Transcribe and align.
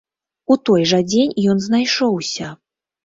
У 0.53 0.57
той 0.69 0.87
жа 0.91 0.99
дзень 1.11 1.35
ён 1.53 1.61
знайшоўся. 1.67 2.51